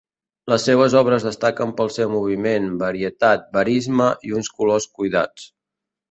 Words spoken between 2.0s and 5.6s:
moviment, varietat, verisme, i uns colors cuidats.